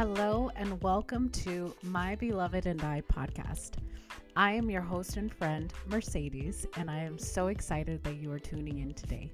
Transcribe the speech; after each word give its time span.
Hello, 0.00 0.50
and 0.56 0.80
welcome 0.80 1.28
to 1.28 1.74
My 1.82 2.14
Beloved 2.14 2.64
and 2.64 2.82
I 2.82 3.02
podcast. 3.02 3.72
I 4.34 4.52
am 4.52 4.70
your 4.70 4.80
host 4.80 5.18
and 5.18 5.30
friend, 5.30 5.70
Mercedes, 5.90 6.64
and 6.78 6.90
I 6.90 7.00
am 7.00 7.18
so 7.18 7.48
excited 7.48 8.02
that 8.04 8.16
you 8.16 8.32
are 8.32 8.38
tuning 8.38 8.78
in 8.78 8.94
today. 8.94 9.30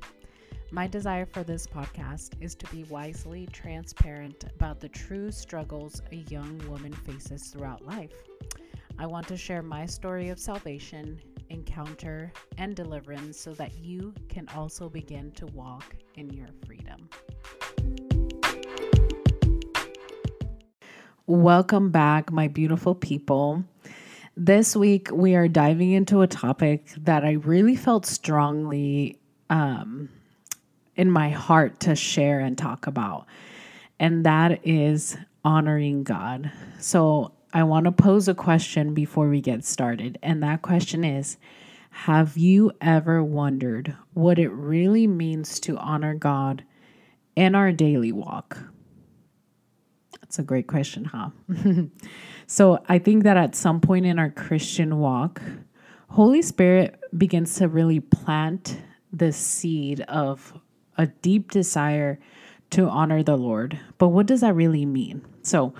My 0.72 0.88
desire 0.88 1.24
for 1.24 1.44
this 1.44 1.68
podcast 1.68 2.30
is 2.40 2.56
to 2.56 2.66
be 2.74 2.83
wisely 2.90 3.47
transparent 3.52 4.42
about 4.56 4.80
the 4.80 4.88
true 4.88 5.30
struggles 5.30 6.02
a 6.10 6.16
young 6.30 6.60
woman 6.69 6.92
faces 6.92 7.44
throughout 7.44 7.87
life. 7.87 8.24
I 8.98 9.06
want 9.06 9.28
to 9.28 9.37
share 9.37 9.62
my 9.62 9.87
story 9.87 10.30
of 10.30 10.40
salvation, 10.40 11.21
encounter, 11.48 12.33
and 12.58 12.74
deliverance 12.74 13.38
so 13.38 13.53
that 13.53 13.78
you 13.78 14.12
can 14.28 14.48
also 14.48 14.88
begin 14.88 15.30
to 15.37 15.46
walk 15.46 15.94
in 16.16 16.28
your 16.30 16.48
freedom. 16.66 17.09
Welcome 21.29 21.91
back, 21.91 22.30
my 22.30 22.47
beautiful 22.47 22.95
people. 22.95 23.65
This 24.37 24.77
week, 24.77 25.09
we 25.12 25.34
are 25.34 25.48
diving 25.48 25.91
into 25.91 26.21
a 26.21 26.29
topic 26.29 26.93
that 26.98 27.25
I 27.25 27.33
really 27.33 27.75
felt 27.75 28.07
strongly 28.07 29.19
um, 29.51 30.09
in 30.95 31.11
my 31.11 31.31
heart 31.31 31.81
to 31.81 31.97
share 31.97 32.39
and 32.39 32.57
talk 32.57 32.87
about, 32.87 33.27
and 33.98 34.25
that 34.25 34.65
is 34.65 35.17
honoring 35.45 36.05
God. 36.05 36.53
So, 36.79 37.33
I 37.53 37.65
want 37.65 37.87
to 37.87 37.93
pose 37.93 38.29
a 38.29 38.34
question 38.34 38.95
before 38.95 39.29
we 39.29 39.41
get 39.41 39.65
started, 39.65 40.20
and 40.23 40.45
that 40.45 40.62
question 40.62 41.03
is 41.03 41.39
Have 41.91 42.37
you 42.37 42.70
ever 42.81 43.20
wondered 43.25 43.97
what 44.15 44.39
it 44.39 44.51
really 44.51 45.09
means 45.09 45.59
to 45.59 45.77
honor 45.77 46.15
God 46.15 46.62
in 47.34 47.56
our 47.56 47.73
daily 47.73 48.12
walk? 48.12 48.59
That's 50.37 50.45
a 50.45 50.48
great 50.48 50.67
question, 50.67 51.06
huh? 51.06 51.31
so 52.47 52.79
I 52.91 52.98
think 52.98 53.23
that 53.23 53.39
at 53.39 53.55
some 53.55 53.81
point 53.81 54.05
in 54.05 54.19
our 54.19 54.29
Christian 54.29 54.98
walk, 54.98 55.41
Holy 56.11 56.43
Spirit 56.43 57.01
begins 57.17 57.55
to 57.55 57.69
really 57.69 58.01
plant 58.01 58.78
the 59.11 59.33
seed 59.33 60.03
of 60.03 60.53
a 60.98 61.06
deep 61.06 61.51
desire 61.51 62.20
to 62.69 62.87
honor 62.87 63.23
the 63.23 63.39
Lord. 63.39 63.81
But 63.97 64.09
what 64.09 64.27
does 64.27 64.43
that 64.43 64.55
really 64.55 64.84
mean? 64.84 65.25
So 65.41 65.73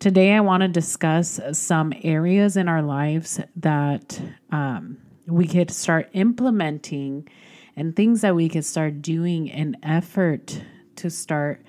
today 0.00 0.32
I 0.32 0.40
want 0.40 0.62
to 0.62 0.68
discuss 0.68 1.38
some 1.52 1.92
areas 2.02 2.56
in 2.56 2.66
our 2.66 2.82
lives 2.82 3.38
that 3.54 4.20
um, 4.50 4.98
we 5.28 5.46
could 5.46 5.70
start 5.70 6.08
implementing 6.14 7.28
and 7.76 7.94
things 7.94 8.22
that 8.22 8.34
we 8.34 8.48
could 8.48 8.64
start 8.64 9.02
doing 9.02 9.46
in 9.46 9.76
effort 9.84 10.60
to 10.96 11.10
start 11.10 11.62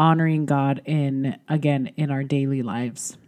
honoring 0.00 0.46
God 0.46 0.80
in, 0.86 1.38
again, 1.46 1.92
in 1.98 2.10
our 2.10 2.24
daily 2.24 2.62
lives. 2.62 3.18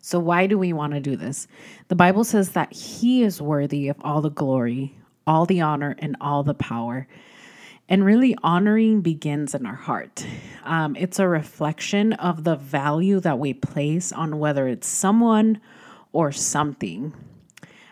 So, 0.00 0.18
why 0.18 0.46
do 0.46 0.56
we 0.56 0.72
want 0.72 0.94
to 0.94 1.00
do 1.00 1.14
this? 1.14 1.46
The 1.88 1.94
Bible 1.94 2.24
says 2.24 2.52
that 2.52 2.72
He 2.72 3.22
is 3.22 3.42
worthy 3.42 3.88
of 3.88 3.98
all 4.00 4.22
the 4.22 4.30
glory, 4.30 4.96
all 5.26 5.44
the 5.44 5.60
honor, 5.60 5.94
and 5.98 6.16
all 6.18 6.42
the 6.42 6.54
power. 6.54 7.06
And 7.86 8.02
really, 8.02 8.34
honoring 8.42 9.02
begins 9.02 9.54
in 9.54 9.66
our 9.66 9.74
heart. 9.74 10.24
Um, 10.64 10.96
it's 10.96 11.18
a 11.18 11.28
reflection 11.28 12.14
of 12.14 12.44
the 12.44 12.56
value 12.56 13.20
that 13.20 13.38
we 13.38 13.52
place 13.52 14.10
on 14.10 14.38
whether 14.38 14.66
it's 14.68 14.86
someone 14.86 15.60
or 16.12 16.32
something. 16.32 17.12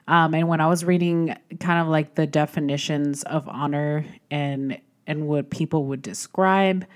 Um, 0.07 0.33
and 0.33 0.49
when 0.49 0.63
I 0.63 0.67
was 0.67 0.83
reading 0.83 1.37
kind 1.61 1.83
of 1.83 1.89
like 1.89 2.15
the 2.15 2.27
definitions 2.27 3.23
of 3.25 3.47
honor 3.49 4.07
and 4.31 4.81
and 5.07 5.27
what 5.27 5.51
people 5.51 5.87
would 5.87 6.01
describe 6.01 6.87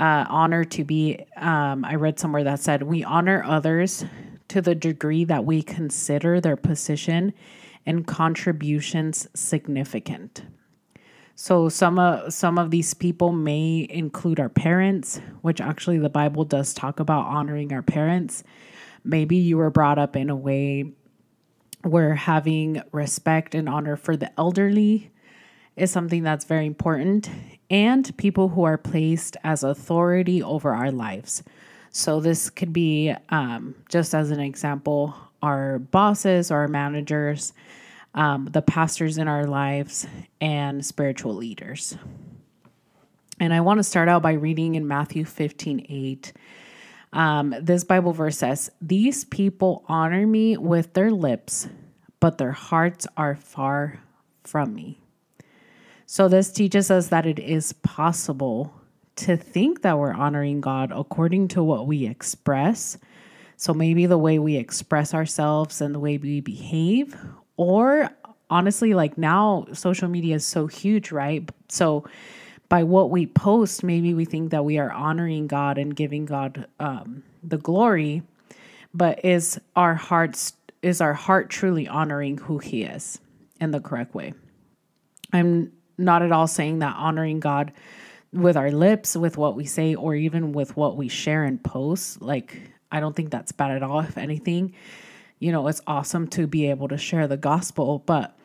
uh, 0.00 0.24
honor 0.30 0.64
to 0.64 0.82
be, 0.82 1.26
um, 1.36 1.84
I 1.84 1.94
read 1.96 2.18
somewhere 2.18 2.42
that 2.44 2.60
said, 2.60 2.82
we 2.82 3.04
honor 3.04 3.44
others 3.44 4.04
to 4.48 4.62
the 4.62 4.74
degree 4.74 5.24
that 5.24 5.44
we 5.44 5.62
consider 5.62 6.40
their 6.40 6.56
position 6.56 7.34
and 7.84 8.06
contributions 8.06 9.28
significant. 9.34 10.42
So 11.34 11.68
some 11.68 11.98
of 11.98 12.32
some 12.34 12.58
of 12.58 12.70
these 12.70 12.92
people 12.92 13.32
may 13.32 13.86
include 13.88 14.40
our 14.40 14.50
parents, 14.50 15.20
which 15.40 15.60
actually 15.60 15.98
the 15.98 16.10
Bible 16.10 16.44
does 16.44 16.74
talk 16.74 17.00
about 17.00 17.26
honoring 17.26 17.72
our 17.72 17.82
parents. 17.82 18.44
Maybe 19.04 19.36
you 19.36 19.56
were 19.56 19.70
brought 19.70 19.98
up 19.98 20.16
in 20.16 20.28
a 20.28 20.36
way 20.36 20.92
where 21.82 22.14
having 22.14 22.82
respect 22.92 23.54
and 23.54 23.68
honor 23.68 23.96
for 23.96 24.16
the 24.16 24.30
elderly 24.38 25.10
is 25.76 25.90
something 25.90 26.22
that's 26.22 26.44
very 26.44 26.66
important 26.66 27.30
and 27.70 28.16
people 28.16 28.48
who 28.48 28.64
are 28.64 28.76
placed 28.76 29.36
as 29.44 29.62
authority 29.62 30.42
over 30.42 30.74
our 30.74 30.90
lives. 30.90 31.42
So, 31.92 32.20
this 32.20 32.50
could 32.50 32.72
be 32.72 33.14
um, 33.30 33.74
just 33.88 34.14
as 34.14 34.30
an 34.30 34.40
example 34.40 35.14
our 35.42 35.78
bosses 35.78 36.50
our 36.50 36.68
managers, 36.68 37.52
um, 38.14 38.46
the 38.52 38.62
pastors 38.62 39.18
in 39.18 39.28
our 39.28 39.46
lives, 39.46 40.06
and 40.40 40.84
spiritual 40.84 41.34
leaders. 41.34 41.96
And 43.38 43.54
I 43.54 43.60
want 43.60 43.78
to 43.78 43.84
start 43.84 44.08
out 44.08 44.22
by 44.22 44.32
reading 44.32 44.74
in 44.74 44.86
Matthew 44.86 45.24
15 45.24 45.86
8. 45.88 46.32
Um, 47.12 47.54
this 47.60 47.84
Bible 47.84 48.12
verse 48.12 48.36
says, 48.38 48.70
These 48.80 49.24
people 49.24 49.84
honor 49.88 50.26
me 50.26 50.56
with 50.56 50.92
their 50.92 51.10
lips, 51.10 51.68
but 52.20 52.38
their 52.38 52.52
hearts 52.52 53.06
are 53.16 53.36
far 53.36 54.00
from 54.44 54.74
me. 54.74 55.00
So, 56.12 56.26
this 56.26 56.50
teaches 56.50 56.90
us 56.90 57.06
that 57.10 57.24
it 57.24 57.38
is 57.38 57.72
possible 57.72 58.74
to 59.14 59.36
think 59.36 59.82
that 59.82 59.96
we're 59.96 60.12
honoring 60.12 60.60
God 60.60 60.90
according 60.92 61.46
to 61.48 61.62
what 61.62 61.86
we 61.86 62.04
express. 62.04 62.98
So, 63.56 63.72
maybe 63.72 64.06
the 64.06 64.18
way 64.18 64.40
we 64.40 64.56
express 64.56 65.14
ourselves 65.14 65.80
and 65.80 65.94
the 65.94 66.00
way 66.00 66.18
we 66.18 66.40
behave, 66.40 67.16
or 67.56 68.10
honestly, 68.50 68.92
like 68.92 69.18
now, 69.18 69.68
social 69.72 70.08
media 70.08 70.34
is 70.34 70.44
so 70.44 70.66
huge, 70.66 71.12
right? 71.12 71.48
So, 71.68 72.04
by 72.68 72.82
what 72.82 73.10
we 73.10 73.26
post, 73.26 73.84
maybe 73.84 74.12
we 74.12 74.24
think 74.24 74.50
that 74.50 74.64
we 74.64 74.78
are 74.78 74.90
honoring 74.90 75.46
God 75.46 75.78
and 75.78 75.94
giving 75.94 76.26
God 76.26 76.66
um, 76.80 77.22
the 77.44 77.58
glory, 77.58 78.24
but 78.92 79.24
is 79.24 79.60
our 79.76 79.94
hearts 79.94 80.54
is 80.82 81.00
our 81.00 81.14
heart 81.14 81.50
truly 81.50 81.86
honoring 81.86 82.36
who 82.36 82.58
He 82.58 82.82
is 82.82 83.20
in 83.60 83.70
the 83.70 83.78
correct 83.78 84.12
way? 84.12 84.34
I'm 85.32 85.70
not 86.00 86.22
at 86.22 86.32
all 86.32 86.46
saying 86.46 86.80
that 86.80 86.96
honoring 86.96 87.40
God 87.40 87.72
with 88.32 88.56
our 88.56 88.70
lips, 88.70 89.16
with 89.16 89.36
what 89.36 89.56
we 89.56 89.64
say, 89.64 89.94
or 89.94 90.14
even 90.14 90.52
with 90.52 90.76
what 90.76 90.96
we 90.96 91.08
share 91.08 91.44
and 91.44 91.62
post, 91.62 92.22
like, 92.22 92.60
I 92.92 93.00
don't 93.00 93.14
think 93.14 93.30
that's 93.30 93.52
bad 93.52 93.70
at 93.70 93.82
all. 93.82 94.00
If 94.00 94.18
anything, 94.18 94.74
you 95.38 95.52
know, 95.52 95.66
it's 95.68 95.80
awesome 95.86 96.28
to 96.28 96.46
be 96.46 96.70
able 96.70 96.88
to 96.88 96.98
share 96.98 97.26
the 97.26 97.36
gospel, 97.36 98.02
but 98.06 98.36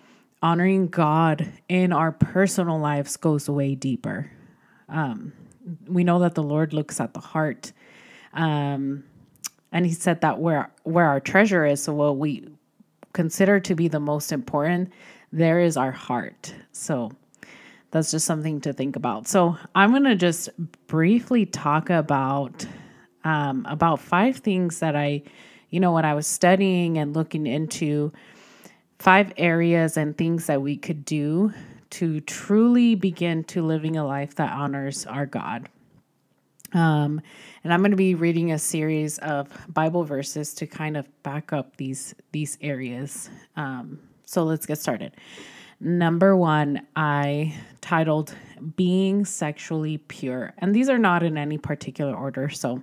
honoring 0.42 0.88
God 0.88 1.52
in 1.70 1.92
our 1.92 2.12
personal 2.12 2.80
lives 2.80 3.18
goes 3.18 3.50
way 3.50 3.76
deeper. 3.76 4.32
Um, 4.90 5.34
we 5.88 6.04
know 6.04 6.20
that 6.20 6.36
the 6.36 6.44
Lord 6.44 6.74
looks 6.74 7.00
at 7.00 7.14
the 7.14 7.20
heart. 7.20 7.72
Um, 8.34 9.04
and 9.72 9.86
he 9.86 9.94
said 9.94 10.22
that 10.22 10.40
where 10.40 10.72
where 10.84 11.06
our 11.06 11.20
treasure 11.20 11.66
is, 11.66 11.84
so 11.84 11.94
what 11.94 12.18
we 12.18 12.48
consider 13.14 13.60
to 13.62 13.76
be 13.76 13.88
the 13.88 14.00
most 14.00 14.32
important, 14.32 14.92
there 15.32 15.60
is 15.60 15.78
our 15.78 15.92
heart. 15.92 16.54
So 16.72 17.12
that's 17.96 18.12
just 18.12 18.26
something 18.26 18.60
to 18.60 18.74
think 18.74 18.98
about. 18.98 19.26
So 19.26 19.56
I'm 19.74 19.92
going 19.92 20.04
to 20.04 20.18
just 20.18 20.50
briefly 20.88 21.46
talk 21.46 21.90
about 21.90 22.68
um, 23.24 23.66
about 23.70 24.02
five 24.02 24.36
things 24.36 24.80
that 24.80 24.98
I, 24.98 25.24
you 25.70 25.80
know, 25.80 25.94
when 25.94 26.04
I 26.04 26.14
was 26.14 26.28
studying 26.28 26.98
and 26.98 27.16
looking 27.16 27.48
into 27.48 28.12
five 29.00 29.32
areas 29.38 29.96
and 29.96 30.18
things 30.18 30.48
that 30.48 30.62
we 30.62 30.76
could 30.76 31.06
do 31.06 31.54
to 31.92 32.20
truly 32.20 32.96
begin 32.96 33.46
to 33.46 33.62
living 33.62 33.96
a 33.96 34.06
life 34.06 34.36
that 34.36 34.52
honors 34.52 35.06
our 35.06 35.26
God. 35.26 35.70
Um, 36.74 37.22
and 37.64 37.74
I'm 37.74 37.80
going 37.80 37.92
to 37.92 37.98
be 37.98 38.14
reading 38.14 38.52
a 38.52 38.60
series 38.60 39.20
of 39.20 39.48
Bible 39.70 40.04
verses 40.04 40.54
to 40.56 40.68
kind 40.68 40.98
of 40.98 41.08
back 41.24 41.54
up 41.54 41.78
these 41.78 42.14
these 42.34 42.58
areas. 42.60 43.30
Um, 43.56 44.02
so 44.26 44.44
let's 44.44 44.66
get 44.66 44.80
started. 44.80 45.14
Number 45.80 46.36
one, 46.36 46.88
I 46.96 47.54
titled 47.82 48.34
Being 48.76 49.26
Sexually 49.26 49.98
Pure. 49.98 50.54
And 50.58 50.74
these 50.74 50.90
are 50.90 50.98
not 50.98 51.22
in 51.22 51.38
any 51.38 51.58
particular 51.58 52.16
order. 52.16 52.50
So 52.50 52.82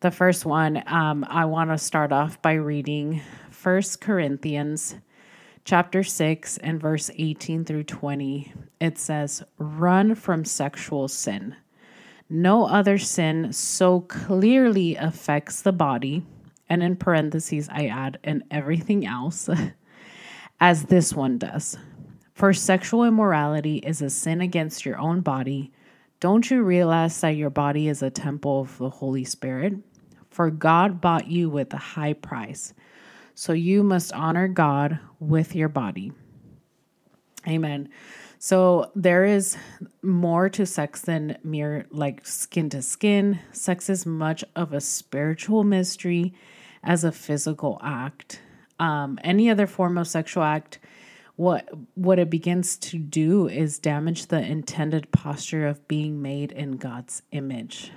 the 0.00 0.10
first 0.10 0.44
one, 0.44 0.82
um, 0.86 1.24
I 1.28 1.44
want 1.44 1.70
to 1.70 1.78
start 1.78 2.10
off 2.10 2.42
by 2.42 2.54
reading 2.54 3.22
First 3.50 4.00
Corinthians 4.00 4.96
chapter 5.64 6.02
6 6.02 6.58
and 6.58 6.80
verse 6.80 7.10
18 7.16 7.64
through 7.64 7.84
20. 7.84 8.52
It 8.80 8.98
says, 8.98 9.44
Run 9.58 10.14
from 10.14 10.44
sexual 10.44 11.06
sin. 11.06 11.54
No 12.28 12.66
other 12.66 12.98
sin 12.98 13.52
so 13.52 14.00
clearly 14.00 14.96
affects 14.96 15.62
the 15.62 15.72
body. 15.72 16.24
And 16.68 16.82
in 16.82 16.96
parentheses, 16.96 17.68
I 17.70 17.86
add, 17.86 18.18
and 18.24 18.44
everything 18.50 19.06
else, 19.06 19.48
as 20.60 20.84
this 20.84 21.12
one 21.12 21.38
does. 21.38 21.76
For 22.40 22.52
sexual 22.52 23.04
immorality 23.04 23.76
is 23.76 24.02
a 24.02 24.10
sin 24.10 24.40
against 24.40 24.84
your 24.84 24.98
own 24.98 25.20
body. 25.20 25.70
Don't 26.18 26.50
you 26.50 26.62
realize 26.62 27.20
that 27.20 27.36
your 27.36 27.50
body 27.50 27.86
is 27.86 28.02
a 28.02 28.10
temple 28.10 28.62
of 28.62 28.78
the 28.78 28.90
Holy 28.90 29.24
Spirit? 29.24 29.74
for 30.30 30.50
God 30.50 31.00
bought 31.00 31.26
you 31.26 31.50
with 31.50 31.74
a 31.74 31.78
high 31.78 32.12
price. 32.12 32.72
So 33.34 33.52
you 33.52 33.82
must 33.82 34.12
honor 34.12 34.48
God 34.48 34.98
with 35.18 35.54
your 35.54 35.68
body. 35.68 36.12
Amen. 37.48 37.88
So 38.38 38.90
there 38.94 39.24
is 39.24 39.56
more 40.02 40.48
to 40.50 40.64
sex 40.64 41.02
than 41.02 41.36
mere 41.42 41.86
like 41.90 42.26
skin 42.26 42.70
to 42.70 42.82
skin. 42.82 43.38
Sex 43.52 43.90
is 43.90 44.06
much 44.06 44.44
of 44.56 44.72
a 44.72 44.80
spiritual 44.80 45.64
mystery 45.64 46.34
as 46.82 47.04
a 47.04 47.12
physical 47.12 47.78
act. 47.82 48.40
Um, 48.78 49.18
any 49.22 49.50
other 49.50 49.66
form 49.66 49.98
of 49.98 50.08
sexual 50.08 50.42
act, 50.42 50.78
what 51.40 51.70
what 51.94 52.18
it 52.18 52.28
begins 52.28 52.76
to 52.76 52.98
do 52.98 53.48
is 53.48 53.78
damage 53.78 54.26
the 54.26 54.38
intended 54.38 55.10
posture 55.10 55.66
of 55.66 55.88
being 55.88 56.20
made 56.20 56.52
in 56.52 56.72
God's 56.72 57.22
image. 57.32 57.90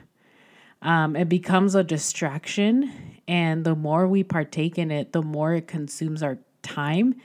Um, 0.81 1.17
it 1.17 1.27
becomes 1.27 1.75
a 1.75 1.83
distraction, 1.83 2.89
and 3.27 3.65
the 3.65 3.75
more 3.75 4.07
we 4.07 4.23
partake 4.23 4.77
in 4.77 4.91
it, 4.91 5.11
the 5.11 5.21
more 5.21 5.55
it 5.55 5.67
consumes 5.67 6.23
our 6.23 6.37
time 6.61 7.15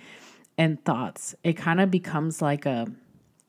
and 0.57 0.85
thoughts. 0.85 1.37
It 1.45 1.53
kind 1.53 1.81
of 1.81 1.89
becomes 1.89 2.43
like 2.43 2.67
a 2.67 2.89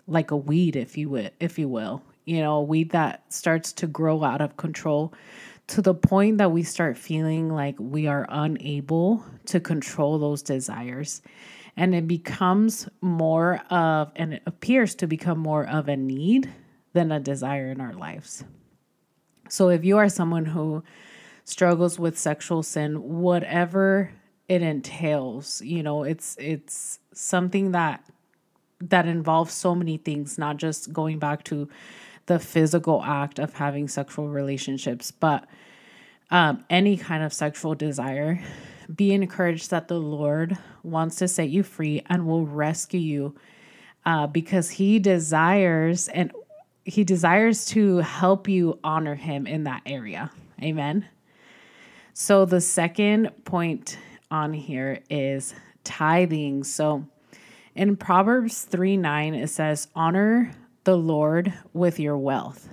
like 0.06 0.30
a 0.30 0.38
weed, 0.38 0.76
if 0.76 0.96
you 0.96 1.10
will, 1.10 1.32
if 1.40 1.58
you 1.58 1.68
will. 1.68 2.04
You 2.26 2.42
know, 2.42 2.58
a 2.58 2.62
weed 2.62 2.92
that 2.92 3.34
starts 3.34 3.74
to 3.74 3.88
grow 3.88 4.24
out 4.24 4.42
of 4.42 4.58
control 4.58 5.12
to 5.70 5.82
the 5.82 5.96
point 5.96 6.38
that 6.38 6.52
we 6.52 6.62
start 6.62 7.00
feeling 7.00 7.50
like 7.50 7.78
we 7.80 8.06
are 8.06 8.28
unable 8.30 9.24
to 9.46 9.60
control 9.60 10.20
those 10.20 10.44
desires. 10.44 11.24
And 11.80 11.96
it 11.96 12.10
becomes 12.10 12.90
more 13.00 13.62
of, 13.70 14.12
and 14.18 14.34
it 14.34 14.44
appears 14.46 14.96
to 14.96 15.08
become 15.08 15.40
more 15.40 15.66
of 15.66 15.88
a 15.88 15.96
need 15.96 16.52
than 16.92 17.10
a 17.10 17.22
desire 17.22 17.72
in 17.72 17.80
our 17.80 17.94
lives. 17.94 18.44
So 19.48 19.70
if 19.70 19.86
you 19.86 19.98
are 19.98 20.10
someone 20.10 20.44
who 20.44 20.84
struggles 21.46 21.98
with 21.98 22.20
sexual 22.20 22.64
sin, 22.64 23.02
whatever 23.22 24.12
it 24.50 24.62
entails, 24.62 25.62
you 25.62 25.82
know, 25.82 26.04
it's 26.04 26.36
it's 26.38 27.00
something 27.14 27.72
that 27.72 28.04
that 28.82 29.08
involves 29.08 29.54
so 29.54 29.74
many 29.74 29.96
things, 29.96 30.38
not 30.38 30.58
just 30.58 30.92
going 30.92 31.18
back 31.18 31.46
to 31.46 31.70
the 32.26 32.40
physical 32.40 33.02
act 33.04 33.40
of 33.40 33.54
having 33.54 33.88
sexual 33.88 34.28
relationships, 34.28 35.12
but 35.12 35.48
um, 36.32 36.64
any 36.70 36.98
kind 36.98 37.24
of 37.24 37.34
sexual 37.34 37.76
desire. 37.76 38.42
Be 38.94 39.14
encouraged 39.14 39.70
that 39.72 39.88
the 39.88 40.00
Lord 40.00 40.58
wants 40.84 41.18
to 41.18 41.28
set 41.28 41.50
you 41.50 41.64
free 41.64 42.04
and 42.08 42.26
will 42.26 42.46
rescue 42.46 43.00
you 43.00 43.36
uh, 44.06 44.28
because 44.28 44.70
He 44.72 45.00
desires 45.00 46.08
and 46.08 46.32
He 46.86 47.04
desires 47.04 47.66
to 47.68 47.98
help 47.98 48.48
you 48.48 48.80
honor 48.84 49.16
Him 49.16 49.46
in 49.46 49.66
that 49.66 49.84
area. 49.86 50.32
Amen. 50.62 51.08
So 52.14 52.46
the 52.46 52.62
second 52.62 53.32
point 53.46 53.98
on 54.32 54.54
here 54.54 55.02
is 55.10 55.54
tithing. 55.84 56.64
So 56.64 57.06
in 57.76 57.96
Proverbs 57.96 58.64
3 58.64 58.98
9, 58.98 59.36
it 59.36 59.50
says, 59.50 59.88
Honor 59.96 60.52
the 60.84 60.98
Lord 60.98 61.54
with 61.74 62.00
your 62.00 62.18
wealth, 62.18 62.68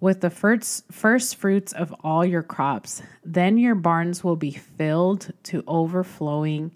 with 0.00 0.20
the 0.20 0.30
first, 0.30 0.90
first 0.90 1.36
fruits 1.36 1.72
of 1.72 1.94
all 2.02 2.24
your 2.24 2.42
crops. 2.42 3.02
Then 3.24 3.58
your 3.58 3.74
barns 3.74 4.24
will 4.24 4.36
be 4.36 4.52
filled 4.52 5.30
to 5.44 5.62
overflowing, 5.66 6.74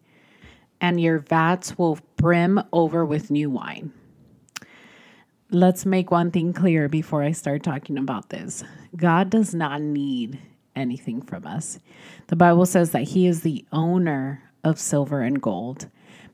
and 0.81 1.00
your 1.00 1.19
vats 1.19 1.79
will 1.79 1.99
brim 2.17 2.62
over 2.73 3.05
with 3.05 3.31
new 3.31 3.50
wine. 3.50 3.93
Let's 5.50 5.87
make 5.87 6.11
one 6.11 6.31
thing 6.31 6.53
clear 6.53 6.88
before 6.88 7.23
I 7.23 7.32
start 7.32 7.62
talking 7.62 7.99
about 7.99 8.31
this 8.31 8.65
God 8.97 9.31
does 9.31 9.55
not 9.55 9.81
need 9.81 10.38
anything 10.76 11.23
from 11.23 11.47
us. 11.47 11.79
The 12.26 12.37
Bible 12.37 12.67
says 12.67 12.91
that 12.91 13.03
He 13.03 13.26
is 13.26 13.43
the 13.43 13.65
owner 13.73 14.43
of 14.65 14.79
silver 14.79 15.21
and 15.21 15.41
gold. 15.41 15.88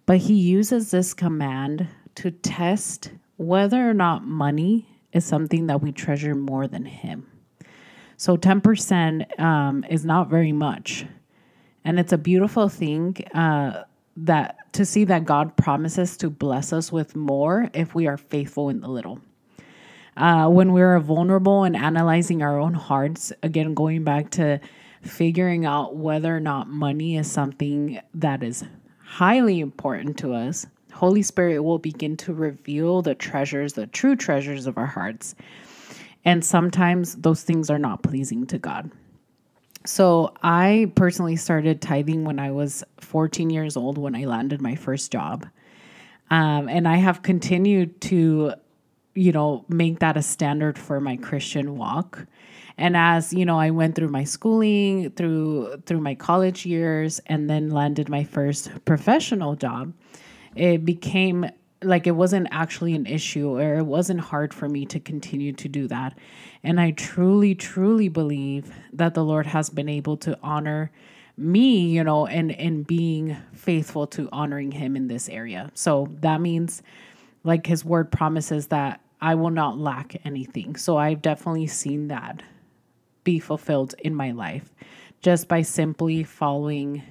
But 0.06 0.18
he 0.18 0.34
uses 0.34 0.90
this 0.90 1.12
command 1.14 1.86
to 2.16 2.30
test 2.30 3.12
whether 3.36 3.88
or 3.88 3.94
not 3.94 4.24
money 4.24 4.88
is 5.12 5.24
something 5.24 5.66
that 5.66 5.82
we 5.82 5.92
treasure 5.92 6.34
more 6.34 6.66
than 6.68 6.84
him. 6.84 7.26
So 8.16 8.36
10% 8.36 9.40
um, 9.40 9.84
is 9.88 10.04
not 10.04 10.28
very 10.28 10.52
much. 10.52 11.06
And 11.84 11.98
it's 11.98 12.12
a 12.12 12.18
beautiful 12.18 12.68
thing 12.68 13.16
uh, 13.34 13.84
that 14.16 14.72
to 14.74 14.84
see 14.84 15.04
that 15.04 15.24
God 15.24 15.56
promises 15.56 16.16
to 16.18 16.30
bless 16.30 16.72
us 16.72 16.92
with 16.92 17.16
more 17.16 17.70
if 17.72 17.94
we 17.94 18.06
are 18.06 18.16
faithful 18.16 18.68
in 18.68 18.80
the 18.80 18.88
little. 18.88 19.20
Uh, 20.16 20.48
when 20.48 20.72
we're 20.72 20.98
vulnerable 21.00 21.64
and 21.64 21.74
analyzing 21.74 22.42
our 22.42 22.58
own 22.58 22.74
hearts, 22.74 23.32
again, 23.42 23.72
going 23.74 24.04
back 24.04 24.30
to 24.32 24.60
figuring 25.02 25.64
out 25.64 25.96
whether 25.96 26.36
or 26.36 26.40
not 26.40 26.68
money 26.68 27.16
is 27.16 27.30
something 27.30 27.98
that 28.12 28.42
is 28.42 28.64
highly 29.02 29.60
important 29.60 30.18
to 30.18 30.34
us, 30.34 30.66
Holy 30.92 31.22
Spirit 31.22 31.60
will 31.60 31.78
begin 31.78 32.16
to 32.18 32.32
reveal 32.32 33.02
the 33.02 33.14
treasures, 33.14 33.74
the 33.74 33.86
true 33.86 34.16
treasures 34.16 34.66
of 34.66 34.78
our 34.78 34.86
hearts. 34.86 35.34
And 36.24 36.44
sometimes 36.44 37.16
those 37.16 37.42
things 37.42 37.70
are 37.70 37.78
not 37.78 38.02
pleasing 38.02 38.46
to 38.48 38.58
God. 38.58 38.90
So 39.86 40.34
I 40.42 40.92
personally 40.94 41.36
started 41.36 41.80
tithing 41.80 42.24
when 42.24 42.38
I 42.38 42.50
was 42.50 42.84
14 42.98 43.48
years 43.48 43.76
old 43.76 43.96
when 43.96 44.14
I 44.14 44.24
landed 44.24 44.60
my 44.60 44.74
first 44.74 45.10
job. 45.10 45.46
Um, 46.30 46.68
and 46.68 46.86
I 46.86 46.96
have 46.96 47.22
continued 47.22 48.00
to, 48.02 48.52
you 49.14 49.32
know, 49.32 49.64
make 49.68 50.00
that 50.00 50.16
a 50.16 50.22
standard 50.22 50.78
for 50.78 51.00
my 51.00 51.16
Christian 51.16 51.76
walk. 51.76 52.26
And 52.76 52.96
as 52.96 53.32
you 53.32 53.44
know, 53.44 53.58
I 53.58 53.70
went 53.70 53.94
through 53.94 54.08
my 54.08 54.24
schooling, 54.24 55.10
through 55.10 55.82
through 55.86 56.00
my 56.00 56.14
college 56.14 56.64
years, 56.64 57.20
and 57.26 57.48
then 57.48 57.70
landed 57.70 58.08
my 58.08 58.24
first 58.24 58.70
professional 58.84 59.54
job. 59.56 59.92
It 60.54 60.84
became 60.84 61.46
like 61.82 62.06
it 62.06 62.12
wasn't 62.12 62.48
actually 62.50 62.94
an 62.94 63.06
issue, 63.06 63.56
or 63.56 63.76
it 63.76 63.86
wasn't 63.86 64.20
hard 64.20 64.52
for 64.52 64.68
me 64.68 64.84
to 64.86 65.00
continue 65.00 65.52
to 65.54 65.68
do 65.68 65.88
that. 65.88 66.16
And 66.62 66.80
I 66.80 66.90
truly, 66.90 67.54
truly 67.54 68.08
believe 68.08 68.70
that 68.92 69.14
the 69.14 69.24
Lord 69.24 69.46
has 69.46 69.70
been 69.70 69.88
able 69.88 70.16
to 70.18 70.38
honor 70.42 70.90
me, 71.36 71.88
you 71.88 72.04
know, 72.04 72.26
and 72.26 72.52
and 72.52 72.86
being 72.86 73.36
faithful 73.52 74.06
to 74.08 74.28
honoring 74.30 74.72
Him 74.72 74.96
in 74.96 75.08
this 75.08 75.28
area. 75.28 75.70
So 75.74 76.08
that 76.20 76.40
means, 76.40 76.82
like 77.44 77.66
His 77.66 77.84
Word 77.84 78.12
promises 78.12 78.66
that 78.68 79.00
I 79.20 79.34
will 79.34 79.50
not 79.50 79.78
lack 79.78 80.16
anything. 80.24 80.76
So 80.76 80.96
I've 80.96 81.22
definitely 81.22 81.66
seen 81.66 82.08
that 82.08 82.42
be 83.24 83.38
fulfilled 83.38 83.94
in 83.98 84.14
my 84.14 84.32
life 84.32 84.70
just 85.22 85.48
by 85.48 85.62
simply 85.62 86.24
following 86.24 87.02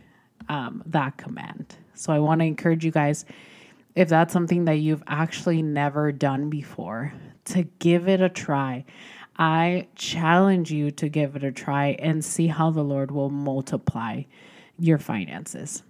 um, 0.49 0.83
that 0.87 1.17
command. 1.17 1.75
So 1.93 2.11
I 2.11 2.19
want 2.19 2.41
to 2.41 2.45
encourage 2.45 2.83
you 2.83 2.91
guys, 2.91 3.25
if 3.95 4.09
that's 4.09 4.33
something 4.33 4.65
that 4.65 4.75
you've 4.75 5.03
actually 5.07 5.61
never 5.61 6.11
done 6.11 6.49
before, 6.49 7.13
to 7.45 7.63
give 7.79 8.07
it 8.07 8.21
a 8.21 8.29
try. 8.29 8.85
I 9.37 9.87
challenge 9.95 10.71
you 10.71 10.91
to 10.91 11.07
give 11.07 11.35
it 11.35 11.43
a 11.43 11.51
try 11.51 11.95
and 11.99 12.23
see 12.23 12.47
how 12.47 12.71
the 12.71 12.83
Lord 12.83 13.11
will 13.11 13.29
multiply 13.29 14.23
your 14.77 14.97
finances. 14.97 15.83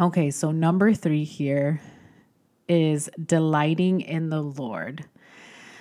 Okay, 0.00 0.30
so 0.30 0.50
number 0.50 0.94
three 0.94 1.24
here 1.24 1.82
is 2.68 3.10
delighting 3.24 4.00
in 4.00 4.30
the 4.30 4.40
Lord. 4.40 5.04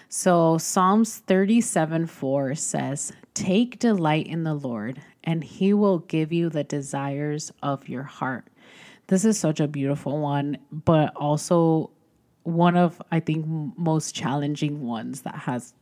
So 0.09 0.57
Psalms 0.57 1.19
37 1.19 2.05
4 2.07 2.55
says, 2.55 3.13
Take 3.33 3.79
delight 3.79 4.27
in 4.27 4.43
the 4.43 4.53
Lord, 4.53 5.01
and 5.23 5.43
he 5.43 5.73
will 5.73 5.99
give 5.99 6.31
you 6.31 6.49
the 6.49 6.63
desires 6.63 7.51
of 7.61 7.87
your 7.87 8.03
heart. 8.03 8.45
This 9.07 9.25
is 9.25 9.37
such 9.39 9.59
a 9.59 9.67
beautiful 9.67 10.19
one, 10.19 10.57
but 10.71 11.15
also 11.15 11.91
one 12.43 12.75
of 12.75 13.01
I 13.11 13.19
think 13.19 13.45
most 13.77 14.15
challenging 14.15 14.81
ones 14.81 15.21
that 15.21 15.35
has 15.35 15.73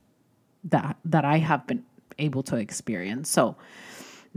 that 0.66 0.98
that 1.06 1.26
I 1.26 1.38
have 1.38 1.66
been 1.68 1.84
able 2.18 2.44
to 2.44 2.58
experience. 2.58 3.30
So, 3.30 3.56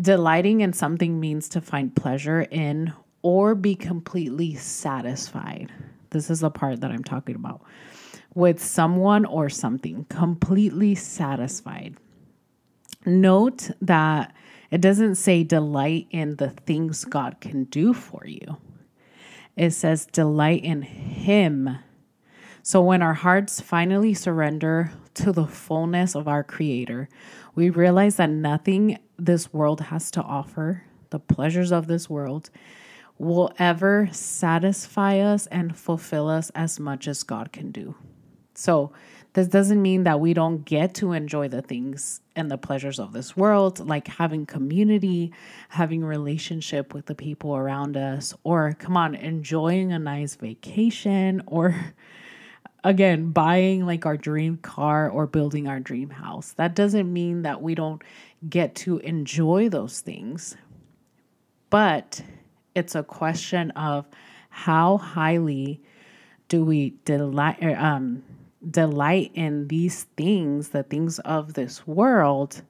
delighting 0.00 0.60
in 0.60 0.72
something 0.72 1.18
means 1.18 1.48
to 1.50 1.60
find 1.60 1.94
pleasure 1.94 2.42
in 2.42 2.92
or 3.22 3.54
be 3.54 3.74
completely 3.74 4.54
satisfied. 4.54 5.72
This 6.10 6.30
is 6.30 6.40
the 6.40 6.50
part 6.50 6.80
that 6.80 6.90
I'm 6.90 7.04
talking 7.04 7.34
about 7.34 7.62
with 8.34 8.62
someone 8.62 9.24
or 9.24 9.48
something, 9.48 10.04
completely 10.08 10.94
satisfied. 10.94 11.96
Note 13.04 13.70
that 13.80 14.34
it 14.72 14.80
doesn't 14.80 15.16
say 15.16 15.44
delight 15.44 16.08
in 16.10 16.36
the 16.36 16.48
things 16.48 17.04
God 17.04 17.40
can 17.40 17.64
do 17.64 17.92
for 17.92 18.26
you, 18.26 18.56
it 19.54 19.70
says 19.70 20.06
delight 20.06 20.64
in 20.64 20.82
Him. 20.82 21.78
So 22.64 22.80
when 22.80 23.02
our 23.02 23.14
hearts 23.14 23.60
finally 23.60 24.14
surrender 24.14 24.92
to 25.14 25.30
the 25.30 25.46
fullness 25.46 26.14
of 26.14 26.26
our 26.26 26.42
Creator, 26.42 27.08
we 27.54 27.68
realize 27.68 28.16
that 28.16 28.30
nothing 28.30 28.98
this 29.18 29.52
world 29.52 29.82
has 29.82 30.10
to 30.12 30.22
offer, 30.22 30.84
the 31.10 31.20
pleasures 31.20 31.70
of 31.70 31.86
this 31.86 32.08
world, 32.08 32.48
will 33.18 33.52
ever 33.58 34.08
satisfy 34.10 35.18
us 35.18 35.46
and 35.48 35.76
fulfill 35.76 36.30
us 36.30 36.50
as 36.54 36.80
much 36.80 37.06
as 37.06 37.22
God 37.22 37.52
can 37.52 37.72
do. 37.72 37.94
So 38.54 38.92
This 39.34 39.48
doesn't 39.48 39.80
mean 39.80 40.04
that 40.04 40.20
we 40.20 40.34
don't 40.34 40.62
get 40.64 40.94
to 40.96 41.12
enjoy 41.12 41.48
the 41.48 41.62
things 41.62 42.20
and 42.36 42.50
the 42.50 42.58
pleasures 42.58 42.98
of 42.98 43.14
this 43.14 43.34
world, 43.34 43.86
like 43.86 44.06
having 44.06 44.44
community, 44.44 45.32
having 45.70 46.04
relationship 46.04 46.92
with 46.92 47.06
the 47.06 47.14
people 47.14 47.56
around 47.56 47.96
us, 47.96 48.34
or 48.44 48.76
come 48.78 48.94
on, 48.94 49.14
enjoying 49.14 49.90
a 49.90 49.98
nice 49.98 50.34
vacation, 50.34 51.42
or 51.46 51.74
again, 52.84 53.30
buying 53.30 53.86
like 53.86 54.04
our 54.04 54.18
dream 54.18 54.58
car 54.58 55.08
or 55.08 55.26
building 55.26 55.66
our 55.66 55.80
dream 55.80 56.10
house. 56.10 56.52
That 56.52 56.74
doesn't 56.74 57.10
mean 57.10 57.42
that 57.42 57.62
we 57.62 57.74
don't 57.74 58.02
get 58.50 58.74
to 58.76 58.98
enjoy 58.98 59.70
those 59.70 60.00
things. 60.00 60.56
But 61.70 62.22
it's 62.74 62.94
a 62.94 63.02
question 63.02 63.70
of 63.70 64.06
how 64.50 64.98
highly 64.98 65.80
do 66.48 66.66
we 66.66 66.96
delight 67.06 67.62
um 67.62 68.22
delight 68.70 69.32
in 69.34 69.68
these 69.68 70.04
things, 70.16 70.68
the 70.70 70.82
things 70.82 71.18
of 71.20 71.54
this 71.54 71.86
world, 71.86 72.62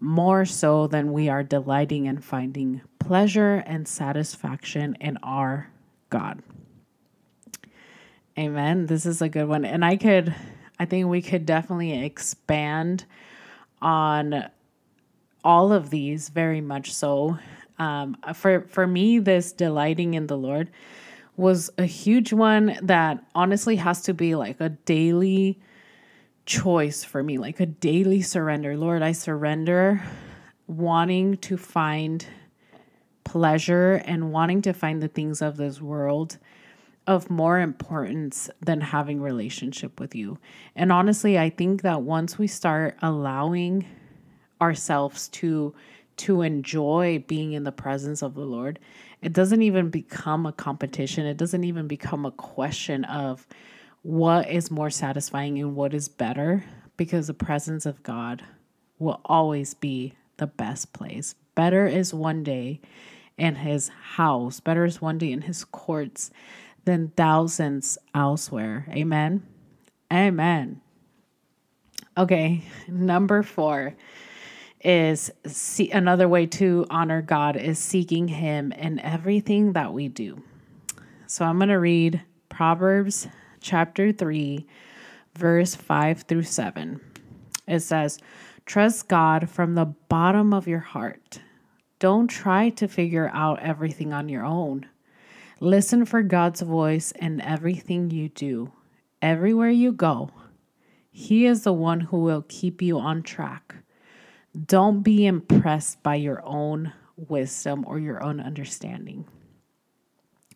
more 0.00 0.44
so 0.44 0.86
than 0.86 1.12
we 1.12 1.28
are 1.28 1.42
delighting 1.42 2.06
in 2.06 2.20
finding 2.20 2.80
pleasure 2.98 3.62
and 3.66 3.86
satisfaction 3.86 4.96
in 5.00 5.16
our 5.22 5.70
God. 6.10 6.42
Amen. 8.38 8.86
This 8.86 9.06
is 9.06 9.20
a 9.20 9.28
good 9.28 9.48
one. 9.48 9.64
And 9.64 9.84
I 9.84 9.96
could, 9.96 10.34
I 10.78 10.84
think 10.84 11.08
we 11.08 11.22
could 11.22 11.44
definitely 11.44 12.04
expand 12.04 13.04
on 13.82 14.48
all 15.42 15.72
of 15.72 15.90
these 15.90 16.28
very 16.28 16.60
much 16.60 16.92
so. 16.92 17.38
Um, 17.78 18.16
for 18.34 18.62
for 18.62 18.86
me, 18.86 19.18
this 19.18 19.52
delighting 19.52 20.14
in 20.14 20.26
the 20.26 20.36
Lord 20.36 20.70
was 21.38 21.70
a 21.78 21.84
huge 21.84 22.32
one 22.32 22.76
that 22.82 23.24
honestly 23.34 23.76
has 23.76 24.02
to 24.02 24.12
be 24.12 24.34
like 24.34 24.60
a 24.60 24.70
daily 24.70 25.58
choice 26.44 27.04
for 27.04 27.22
me, 27.22 27.38
like 27.38 27.60
a 27.60 27.66
daily 27.66 28.20
surrender. 28.22 28.76
Lord, 28.76 29.02
I 29.02 29.12
surrender 29.12 30.02
wanting 30.66 31.36
to 31.38 31.56
find 31.56 32.26
pleasure 33.22 34.02
and 34.04 34.32
wanting 34.32 34.62
to 34.62 34.72
find 34.72 35.02
the 35.02 35.08
things 35.08 35.40
of 35.40 35.56
this 35.56 35.80
world 35.80 36.38
of 37.06 37.30
more 37.30 37.60
importance 37.60 38.50
than 38.60 38.80
having 38.80 39.20
relationship 39.20 40.00
with 40.00 40.14
you. 40.14 40.38
And 40.74 40.90
honestly, 40.90 41.38
I 41.38 41.50
think 41.50 41.82
that 41.82 42.02
once 42.02 42.36
we 42.36 42.46
start 42.46 42.96
allowing 43.00 43.86
ourselves 44.60 45.28
to 45.28 45.74
to 46.18 46.42
enjoy 46.42 47.24
being 47.26 47.52
in 47.52 47.64
the 47.64 47.72
presence 47.72 48.22
of 48.22 48.34
the 48.34 48.44
Lord, 48.44 48.78
it 49.22 49.32
doesn't 49.32 49.62
even 49.62 49.90
become 49.90 50.46
a 50.46 50.52
competition. 50.52 51.26
It 51.26 51.36
doesn't 51.36 51.64
even 51.64 51.88
become 51.88 52.24
a 52.24 52.30
question 52.30 53.04
of 53.04 53.46
what 54.02 54.48
is 54.50 54.70
more 54.70 54.90
satisfying 54.90 55.58
and 55.58 55.74
what 55.74 55.94
is 55.94 56.08
better 56.08 56.64
because 56.96 57.26
the 57.26 57.34
presence 57.34 57.86
of 57.86 58.02
God 58.02 58.42
will 58.98 59.20
always 59.24 59.74
be 59.74 60.14
the 60.36 60.46
best 60.46 60.92
place. 60.92 61.34
Better 61.54 61.86
is 61.86 62.14
one 62.14 62.42
day 62.42 62.80
in 63.36 63.56
his 63.56 63.88
house, 63.88 64.60
better 64.60 64.84
is 64.84 65.00
one 65.00 65.18
day 65.18 65.32
in 65.32 65.42
his 65.42 65.64
courts 65.64 66.30
than 66.84 67.08
thousands 67.16 67.98
elsewhere. 68.14 68.86
Amen. 68.90 69.42
Amen. 70.12 70.80
Okay, 72.16 72.62
number 72.88 73.42
four 73.42 73.94
is 74.80 75.30
see 75.46 75.90
another 75.90 76.28
way 76.28 76.46
to 76.46 76.86
honor 76.90 77.22
God 77.22 77.56
is 77.56 77.78
seeking 77.78 78.28
him 78.28 78.72
in 78.72 78.98
everything 79.00 79.72
that 79.72 79.92
we 79.92 80.08
do. 80.08 80.42
So 81.26 81.44
I'm 81.44 81.58
going 81.58 81.68
to 81.68 81.78
read 81.78 82.22
Proverbs 82.48 83.28
chapter 83.60 84.12
3 84.12 84.66
verse 85.34 85.74
5 85.74 86.22
through 86.22 86.42
7. 86.42 87.00
It 87.66 87.80
says, 87.80 88.18
"Trust 88.66 89.08
God 89.08 89.50
from 89.50 89.74
the 89.74 89.94
bottom 90.08 90.52
of 90.52 90.66
your 90.66 90.80
heart. 90.80 91.40
Don't 91.98 92.28
try 92.28 92.70
to 92.70 92.88
figure 92.88 93.30
out 93.32 93.60
everything 93.60 94.12
on 94.12 94.28
your 94.28 94.44
own. 94.44 94.86
Listen 95.60 96.04
for 96.04 96.22
God's 96.22 96.60
voice 96.60 97.12
in 97.12 97.40
everything 97.40 98.10
you 98.10 98.28
do. 98.28 98.72
Everywhere 99.20 99.70
you 99.70 99.92
go, 99.92 100.30
he 101.10 101.46
is 101.46 101.64
the 101.64 101.72
one 101.72 102.00
who 102.00 102.18
will 102.20 102.44
keep 102.48 102.80
you 102.80 102.98
on 102.98 103.22
track." 103.22 103.74
Don't 104.66 105.02
be 105.02 105.26
impressed 105.26 106.02
by 106.02 106.16
your 106.16 106.42
own 106.44 106.92
wisdom 107.16 107.84
or 107.86 107.98
your 107.98 108.22
own 108.22 108.40
understanding. 108.40 109.26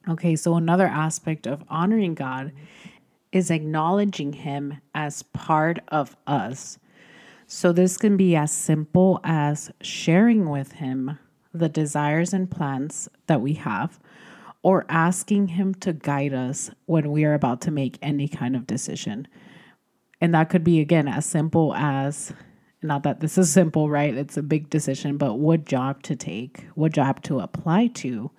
Okay, 0.09 0.35
so 0.35 0.57
another 0.57 0.87
aspect 0.87 1.47
of 1.47 1.63
honoring 1.69 2.15
God 2.15 2.53
is 3.31 3.51
acknowledging 3.51 4.33
Him 4.33 4.79
as 4.95 5.23
part 5.23 5.79
of 5.89 6.17
us. 6.27 6.79
So 7.47 7.73
this 7.73 7.97
can 7.97 8.17
be 8.17 8.35
as 8.35 8.51
simple 8.51 9.21
as 9.25 9.71
sharing 9.81 10.49
with 10.49 10.73
Him 10.73 11.19
the 11.53 11.69
desires 11.69 12.33
and 12.33 12.51
plans 12.51 13.09
that 13.27 13.41
we 13.41 13.55
have, 13.55 14.01
or 14.63 14.87
asking 14.89 15.49
Him 15.49 15.75
to 15.75 15.93
guide 15.93 16.33
us 16.33 16.71
when 16.87 17.13
we 17.13 17.25
are 17.25 17.35
about 17.35 17.61
to 17.63 17.71
make 17.71 17.99
any 18.01 18.27
kind 18.27 18.57
of 18.57 18.67
decision. 18.67 19.29
And 20.21 20.35
that 20.35 20.51
could 20.51 20.65
be, 20.65 20.81
again, 20.81 21.09
as 21.09 21.27
simple 21.27 21.75
as 21.75 22.33
not 22.83 23.05
that 23.05 23.21
this 23.21 23.39
is 23.39 23.53
simple, 23.53 23.89
right? 23.89 24.15
It's 24.15 24.37
a 24.37 24.43
big 24.43 24.69
decision, 24.69 25.17
but 25.17 25.39
what 25.39 25.65
job 25.65 26.03
to 26.05 26.17
take, 26.17 26.65
what 26.75 26.93
job 26.93 27.23
to 27.25 27.41
apply 27.41 27.89
to, 27.89 28.31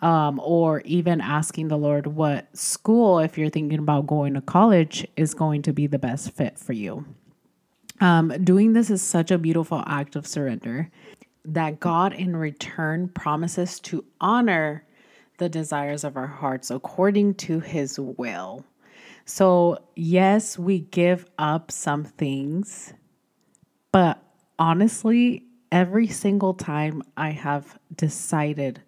um, 0.00 0.40
or 0.40 0.80
even 0.82 1.20
asking 1.20 1.68
the 1.68 1.78
Lord 1.78 2.06
what 2.06 2.54
school, 2.56 3.18
if 3.18 3.36
you're 3.36 3.50
thinking 3.50 3.78
about 3.78 4.06
going 4.06 4.34
to 4.34 4.40
college, 4.40 5.06
is 5.16 5.34
going 5.34 5.62
to 5.62 5.72
be 5.72 5.86
the 5.86 5.98
best 5.98 6.32
fit 6.32 6.58
for 6.58 6.72
you. 6.72 7.04
Um, 8.00 8.32
doing 8.44 8.74
this 8.74 8.90
is 8.90 9.02
such 9.02 9.30
a 9.30 9.38
beautiful 9.38 9.82
act 9.86 10.14
of 10.14 10.26
surrender 10.26 10.90
that 11.44 11.80
God, 11.80 12.12
in 12.12 12.36
return, 12.36 13.08
promises 13.08 13.80
to 13.80 14.04
honor 14.20 14.84
the 15.38 15.48
desires 15.48 16.04
of 16.04 16.16
our 16.16 16.26
hearts 16.26 16.70
according 16.70 17.34
to 17.34 17.60
his 17.60 17.98
will. 17.98 18.64
So, 19.24 19.78
yes, 19.96 20.58
we 20.58 20.80
give 20.80 21.26
up 21.38 21.70
some 21.70 22.04
things 22.04 22.92
but 23.92 24.22
honestly, 24.58 25.44
every 25.70 26.06
single 26.08 26.54
time 26.54 27.02
I 27.16 27.30
have 27.30 27.78
decided 27.94 28.82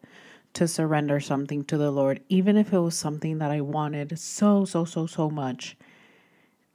to 0.54 0.66
surrender 0.66 1.20
something 1.20 1.64
to 1.64 1.78
the 1.78 1.90
Lord, 1.90 2.20
even 2.28 2.56
if 2.56 2.72
it 2.72 2.78
was 2.78 2.96
something 2.96 3.38
that 3.38 3.50
I 3.50 3.60
wanted 3.60 4.18
so, 4.18 4.64
so, 4.64 4.84
so, 4.84 5.06
so 5.06 5.30
much, 5.30 5.76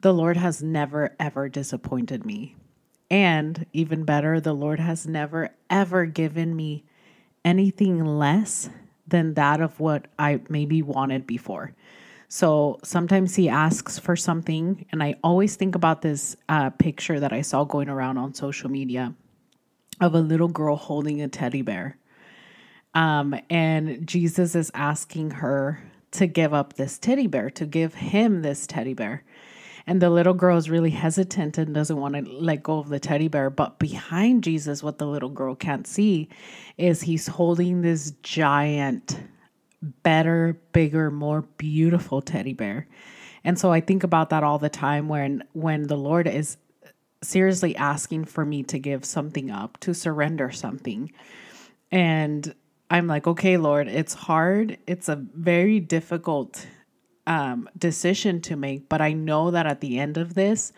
the 0.00 0.14
Lord 0.14 0.36
has 0.36 0.62
never, 0.62 1.14
ever 1.20 1.48
disappointed 1.48 2.24
me. 2.24 2.56
And 3.10 3.66
even 3.72 4.04
better, 4.04 4.40
the 4.40 4.54
Lord 4.54 4.80
has 4.80 5.06
never, 5.06 5.50
ever 5.70 6.06
given 6.06 6.56
me 6.56 6.84
anything 7.44 8.04
less 8.04 8.68
than 9.06 9.34
that 9.34 9.60
of 9.60 9.78
what 9.78 10.06
I 10.18 10.40
maybe 10.48 10.82
wanted 10.82 11.26
before. 11.26 11.72
So 12.28 12.78
sometimes 12.82 13.36
he 13.36 13.48
asks 13.48 13.98
for 13.98 14.16
something, 14.16 14.86
and 14.90 15.02
I 15.02 15.14
always 15.22 15.56
think 15.56 15.74
about 15.74 16.02
this 16.02 16.36
uh, 16.48 16.70
picture 16.70 17.20
that 17.20 17.32
I 17.32 17.42
saw 17.42 17.64
going 17.64 17.88
around 17.88 18.18
on 18.18 18.34
social 18.34 18.68
media 18.68 19.14
of 20.00 20.14
a 20.14 20.20
little 20.20 20.48
girl 20.48 20.76
holding 20.76 21.22
a 21.22 21.28
teddy 21.28 21.62
bear. 21.62 21.96
Um, 22.94 23.38
and 23.48 24.06
Jesus 24.06 24.54
is 24.54 24.70
asking 24.74 25.32
her 25.32 25.82
to 26.12 26.26
give 26.26 26.52
up 26.52 26.74
this 26.74 26.98
teddy 26.98 27.26
bear, 27.26 27.50
to 27.50 27.66
give 27.66 27.94
him 27.94 28.42
this 28.42 28.66
teddy 28.66 28.94
bear. 28.94 29.22
And 29.86 30.02
the 30.02 30.10
little 30.10 30.34
girl 30.34 30.56
is 30.56 30.68
really 30.68 30.90
hesitant 30.90 31.58
and 31.58 31.72
doesn't 31.72 31.96
want 31.96 32.14
to 32.16 32.22
let 32.22 32.64
go 32.64 32.78
of 32.78 32.88
the 32.88 32.98
teddy 32.98 33.28
bear. 33.28 33.50
But 33.50 33.78
behind 33.78 34.42
Jesus, 34.42 34.82
what 34.82 34.98
the 34.98 35.06
little 35.06 35.28
girl 35.28 35.54
can't 35.54 35.86
see 35.86 36.28
is 36.76 37.02
he's 37.02 37.28
holding 37.28 37.82
this 37.82 38.10
giant 38.22 39.20
better, 40.02 40.58
bigger, 40.72 41.10
more 41.10 41.42
beautiful 41.56 42.20
teddy 42.22 42.52
bear. 42.52 42.86
And 43.44 43.58
so 43.58 43.72
I 43.72 43.80
think 43.80 44.02
about 44.02 44.30
that 44.30 44.42
all 44.42 44.58
the 44.58 44.68
time 44.68 45.08
when 45.08 45.44
when 45.52 45.86
the 45.86 45.96
Lord 45.96 46.26
is 46.26 46.56
seriously 47.22 47.76
asking 47.76 48.24
for 48.24 48.44
me 48.44 48.62
to 48.64 48.78
give 48.78 49.04
something 49.04 49.50
up, 49.50 49.78
to 49.80 49.94
surrender 49.94 50.50
something. 50.50 51.12
And 51.90 52.54
I'm 52.90 53.06
like, 53.06 53.26
okay, 53.26 53.56
Lord, 53.56 53.88
it's 53.88 54.14
hard. 54.14 54.78
It's 54.86 55.08
a 55.08 55.16
very 55.16 55.80
difficult 55.80 56.66
um, 57.26 57.68
decision 57.76 58.40
to 58.42 58.56
make, 58.56 58.88
but 58.88 59.00
I 59.00 59.12
know 59.12 59.50
that 59.50 59.66
at 59.66 59.80
the 59.80 59.98
end 59.98 60.16
of 60.16 60.34
this, 60.34 60.72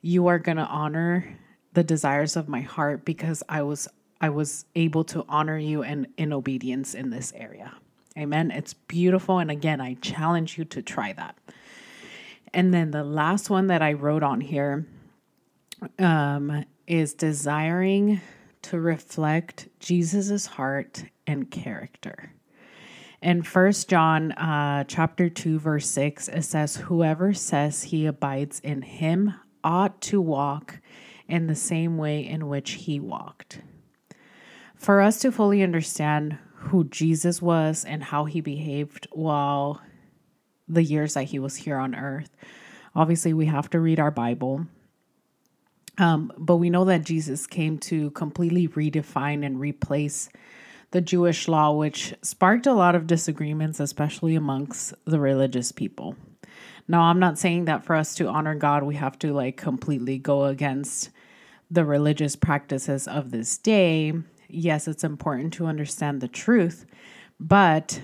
you 0.00 0.26
are 0.26 0.38
going 0.38 0.56
to 0.56 0.64
honor 0.64 1.38
the 1.74 1.84
desires 1.84 2.36
of 2.36 2.48
my 2.48 2.60
heart 2.60 3.04
because 3.04 3.42
I 3.48 3.62
was 3.62 3.88
I 4.20 4.28
was 4.28 4.66
able 4.76 5.02
to 5.04 5.24
honor 5.28 5.58
you 5.58 5.82
and 5.82 6.06
in 6.16 6.32
obedience 6.32 6.94
in 6.94 7.10
this 7.10 7.32
area. 7.34 7.74
Amen. 8.16 8.50
It's 8.50 8.74
beautiful. 8.74 9.38
And 9.38 9.50
again, 9.50 9.80
I 9.80 9.94
challenge 9.94 10.58
you 10.58 10.64
to 10.66 10.82
try 10.82 11.12
that. 11.14 11.36
And 12.52 12.72
then 12.72 12.90
the 12.90 13.04
last 13.04 13.48
one 13.48 13.68
that 13.68 13.80
I 13.80 13.94
wrote 13.94 14.22
on 14.22 14.40
here 14.40 14.86
um, 15.98 16.64
is 16.86 17.14
desiring 17.14 18.20
to 18.62 18.78
reflect 18.78 19.68
Jesus's 19.80 20.46
heart 20.46 21.04
and 21.26 21.50
character. 21.50 22.32
In 23.22 23.42
First 23.42 23.88
John 23.88 24.32
uh, 24.32 24.84
chapter 24.84 25.28
2, 25.28 25.58
verse 25.58 25.88
6, 25.88 26.28
it 26.28 26.42
says, 26.42 26.76
Whoever 26.76 27.32
says 27.32 27.84
he 27.84 28.06
abides 28.06 28.60
in 28.60 28.82
him 28.82 29.34
ought 29.64 30.00
to 30.02 30.20
walk 30.20 30.80
in 31.28 31.46
the 31.46 31.54
same 31.54 31.98
way 31.98 32.26
in 32.26 32.48
which 32.48 32.72
he 32.72 32.98
walked. 32.98 33.60
For 34.74 35.00
us 35.00 35.20
to 35.20 35.30
fully 35.30 35.62
understand 35.62 36.36
who 36.64 36.84
Jesus 36.84 37.42
was 37.42 37.84
and 37.84 38.02
how 38.02 38.24
he 38.24 38.40
behaved 38.40 39.06
while 39.12 39.80
the 40.68 40.82
years 40.82 41.14
that 41.14 41.24
he 41.24 41.38
was 41.38 41.56
here 41.56 41.76
on 41.76 41.94
earth, 41.94 42.30
obviously 42.94 43.32
we 43.32 43.46
have 43.46 43.68
to 43.70 43.80
read 43.80 44.00
our 44.00 44.10
Bible. 44.10 44.66
Um, 45.98 46.32
but 46.38 46.56
we 46.56 46.70
know 46.70 46.84
that 46.86 47.04
Jesus 47.04 47.46
came 47.46 47.78
to 47.80 48.10
completely 48.12 48.68
redefine 48.68 49.44
and 49.44 49.60
replace 49.60 50.30
the 50.92 51.00
Jewish 51.00 51.48
law, 51.48 51.72
which 51.72 52.14
sparked 52.22 52.66
a 52.66 52.72
lot 52.72 52.94
of 52.94 53.06
disagreements, 53.06 53.80
especially 53.80 54.34
amongst 54.34 54.94
the 55.04 55.20
religious 55.20 55.72
people. 55.72 56.16
Now, 56.88 57.02
I'm 57.02 57.18
not 57.18 57.38
saying 57.38 57.66
that 57.66 57.84
for 57.84 57.96
us 57.96 58.14
to 58.16 58.28
honor 58.28 58.54
God, 58.54 58.82
we 58.82 58.94
have 58.96 59.18
to 59.20 59.32
like 59.32 59.56
completely 59.56 60.18
go 60.18 60.44
against 60.44 61.10
the 61.70 61.84
religious 61.84 62.36
practices 62.36 63.08
of 63.08 63.30
this 63.30 63.56
day. 63.56 64.12
Yes, 64.54 64.86
it's 64.86 65.02
important 65.02 65.54
to 65.54 65.64
understand 65.64 66.20
the 66.20 66.28
truth, 66.28 66.84
but 67.40 67.98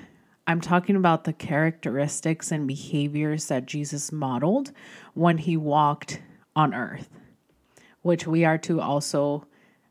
I'm 0.47 0.63
talking 0.63 0.97
about 0.97 1.25
the 1.25 1.35
characteristics 1.35 2.51
and 2.51 2.67
behaviors 2.67 3.49
that 3.49 3.67
Jesus 3.67 4.11
modeled 4.11 4.73
when 5.13 5.37
he 5.37 5.59
walked 5.59 6.23
on 6.57 6.73
earth, 6.73 7.11
which 8.01 8.27
we 8.27 8.47
are 8.47 8.57
to 8.59 8.81
also, 8.81 9.47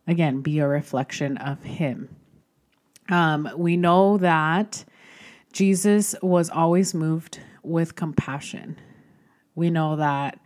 again, 0.08 0.42
be 0.42 0.58
a 0.58 0.68
reflection 0.68 1.38
of 1.38 1.62
him. 1.62 2.10
Um, 3.08 3.48
we 3.56 3.78
know 3.78 4.18
that 4.18 4.84
Jesus 5.54 6.16
was 6.24 6.50
always 6.50 6.96
moved 6.96 7.40
with 7.62 7.94
compassion. 7.94 8.80
We 9.54 9.70
know 9.70 9.96
that 9.98 10.40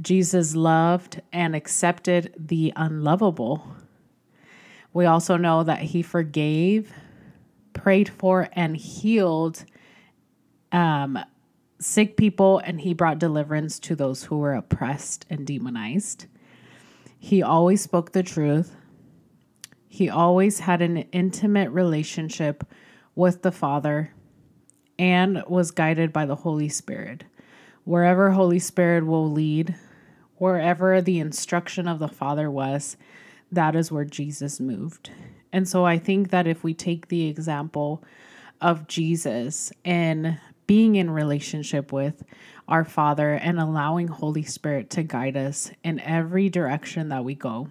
Jesus 0.00 0.56
loved 0.56 1.20
and 1.30 1.54
accepted 1.54 2.34
the 2.38 2.72
unlovable. 2.74 3.76
We 4.92 5.06
also 5.06 5.36
know 5.36 5.62
that 5.64 5.80
he 5.80 6.02
forgave, 6.02 6.92
prayed 7.72 8.08
for, 8.08 8.48
and 8.52 8.76
healed 8.76 9.64
um, 10.70 11.18
sick 11.78 12.16
people, 12.16 12.58
and 12.58 12.80
he 12.80 12.94
brought 12.94 13.18
deliverance 13.18 13.78
to 13.80 13.96
those 13.96 14.24
who 14.24 14.38
were 14.38 14.54
oppressed 14.54 15.26
and 15.30 15.46
demonized. 15.46 16.26
He 17.18 17.42
always 17.42 17.80
spoke 17.80 18.12
the 18.12 18.22
truth. 18.22 18.76
He 19.88 20.08
always 20.08 20.60
had 20.60 20.82
an 20.82 20.98
intimate 21.12 21.70
relationship 21.70 22.64
with 23.14 23.42
the 23.42 23.52
Father 23.52 24.12
and 24.98 25.42
was 25.46 25.70
guided 25.70 26.12
by 26.12 26.26
the 26.26 26.36
Holy 26.36 26.68
Spirit. 26.68 27.24
Wherever 27.84 28.30
Holy 28.30 28.58
Spirit 28.58 29.06
will 29.06 29.30
lead, 29.30 29.74
wherever 30.36 31.00
the 31.00 31.18
instruction 31.18 31.88
of 31.88 31.98
the 31.98 32.08
Father 32.08 32.50
was, 32.50 32.96
that 33.52 33.76
is 33.76 33.92
where 33.92 34.04
Jesus 34.04 34.58
moved. 34.58 35.10
And 35.52 35.68
so 35.68 35.84
I 35.84 35.98
think 35.98 36.30
that 36.30 36.46
if 36.46 36.64
we 36.64 36.74
take 36.74 37.08
the 37.08 37.28
example 37.28 38.02
of 38.60 38.88
Jesus 38.88 39.72
and 39.84 40.38
being 40.66 40.96
in 40.96 41.10
relationship 41.10 41.92
with 41.92 42.22
our 42.68 42.84
Father 42.84 43.34
and 43.34 43.60
allowing 43.60 44.08
Holy 44.08 44.42
Spirit 44.42 44.88
to 44.90 45.02
guide 45.02 45.36
us 45.36 45.70
in 45.84 46.00
every 46.00 46.48
direction 46.48 47.10
that 47.10 47.24
we 47.24 47.34
go, 47.34 47.68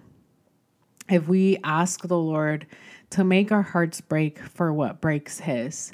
if 1.10 1.26
we 1.26 1.58
ask 1.64 2.06
the 2.06 2.18
Lord 2.18 2.66
to 3.10 3.24
make 3.24 3.50
our 3.50 3.62
hearts 3.62 4.00
break 4.00 4.38
for 4.38 4.72
what 4.72 5.00
breaks 5.00 5.40
His, 5.40 5.92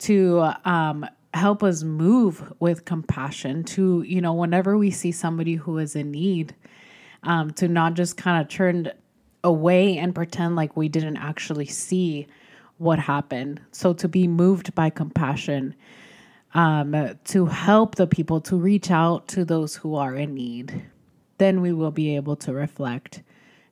to 0.00 0.52
um, 0.64 1.04
help 1.34 1.62
us 1.62 1.82
move 1.82 2.52
with 2.60 2.84
compassion, 2.84 3.64
to, 3.64 4.02
you 4.02 4.20
know, 4.20 4.32
whenever 4.32 4.78
we 4.78 4.90
see 4.90 5.10
somebody 5.10 5.56
who 5.56 5.78
is 5.78 5.96
in 5.96 6.12
need, 6.12 6.54
um, 7.24 7.50
to 7.52 7.66
not 7.66 7.94
just 7.94 8.16
kind 8.16 8.40
of 8.40 8.48
turn 8.48 8.92
away 9.48 9.98
and 9.98 10.14
pretend 10.14 10.54
like 10.54 10.76
we 10.76 10.88
didn't 10.88 11.16
actually 11.16 11.66
see 11.66 12.26
what 12.76 12.98
happened. 12.98 13.60
So 13.72 13.92
to 13.94 14.08
be 14.08 14.28
moved 14.28 14.74
by 14.74 14.90
compassion, 14.90 15.74
um, 16.54 17.18
to 17.24 17.46
help 17.46 17.96
the 17.96 18.06
people, 18.06 18.40
to 18.42 18.56
reach 18.56 18.90
out 18.90 19.26
to 19.28 19.44
those 19.44 19.74
who 19.74 19.96
are 19.96 20.14
in 20.14 20.34
need, 20.34 20.84
then 21.38 21.60
we 21.60 21.72
will 21.72 21.90
be 21.90 22.14
able 22.16 22.36
to 22.36 22.52
reflect 22.52 23.22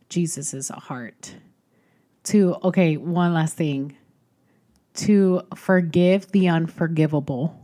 Jesus's 0.09 0.69
heart. 0.69 1.37
To, 2.25 2.57
okay, 2.65 2.97
one 2.97 3.35
last 3.35 3.57
thing 3.57 3.97
to 4.95 5.43
forgive 5.55 6.33
the 6.33 6.49
unforgivable 6.49 7.55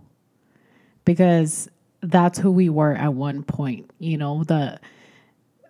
because 1.05 1.69
that's 2.03 2.39
who 2.39 2.51
we 2.51 2.69
were 2.69 2.95
at 2.95 3.15
one 3.15 3.43
point 3.43 3.91
you 3.99 4.19
know 4.19 4.45
the 4.45 4.79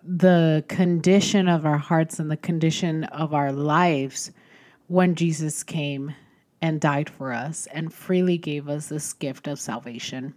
the 0.05 0.63
condition 0.67 1.47
of 1.47 1.65
our 1.65 1.77
hearts 1.77 2.19
and 2.19 2.29
the 2.29 2.37
condition 2.37 3.05
of 3.05 3.33
our 3.33 3.51
lives 3.51 4.31
when 4.87 5.15
Jesus 5.15 5.63
came 5.63 6.13
and 6.61 6.81
died 6.81 7.09
for 7.09 7.31
us 7.31 7.67
and 7.67 7.93
freely 7.93 8.37
gave 8.37 8.67
us 8.67 8.87
this 8.87 9.13
gift 9.13 9.47
of 9.47 9.59
salvation 9.59 10.33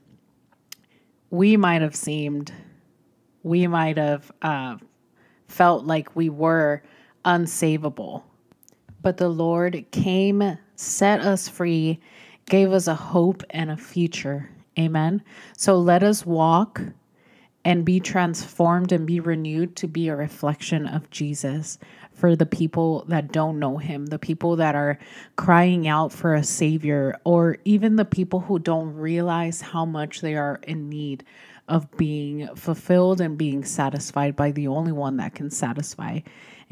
we 1.31 1.57
might 1.57 1.83
have 1.83 1.96
seemed 1.96 2.52
we 3.42 3.66
might 3.66 3.96
have 3.96 4.33
uh, 4.42 4.76
felt 5.46 5.85
like 5.85 6.16
we 6.16 6.29
were 6.29 6.83
unsavable. 7.24 8.24
But 9.02 9.18
the 9.18 9.29
Lord 9.29 9.85
came, 9.92 10.59
set 10.74 11.20
us 11.20 11.48
free, 11.48 12.00
gave 12.46 12.72
us 12.72 12.88
a 12.88 12.94
hope 12.94 13.44
and 13.50 13.70
a 13.70 13.76
future. 13.76 14.50
Amen. 14.79 15.22
So 15.57 15.79
let 15.79 16.02
us 16.02 16.26
walk 16.26 16.81
and 17.66 17.85
be 17.85 17.98
transformed 17.98 18.92
and 18.92 19.09
be 19.09 19.18
renewed 19.18 19.74
to 19.74 19.88
be 19.88 20.07
a 20.07 20.14
reflection 20.14 20.87
of 20.87 21.11
Jesus 21.11 21.79
for 22.12 22.37
the 22.37 22.46
people 22.46 23.05
that 23.09 23.33
don't 23.33 23.59
know 23.59 23.76
him, 23.76 24.07
the 24.07 24.20
people 24.20 24.55
that 24.55 24.76
are 24.76 25.00
crying 25.35 25.88
out 25.88 26.12
for 26.12 26.37
a 26.37 26.44
savior, 26.44 27.18
or 27.24 27.59
even 27.64 27.96
the 27.96 28.05
people 28.05 28.38
who 28.38 28.61
don't 28.61 28.94
realize 28.94 29.61
how 29.61 29.85
much 29.85 30.20
they 30.20 30.37
are 30.37 30.61
in 30.62 30.88
need 30.88 31.24
of 31.66 31.90
being 31.96 32.46
fulfilled 32.55 33.20
and 33.20 33.37
being 33.37 33.64
satisfied 33.64 34.37
by 34.37 34.52
the 34.52 34.68
only 34.68 34.92
one 34.92 35.16
that 35.16 35.35
can 35.35 35.50
satisfy. 35.50 36.20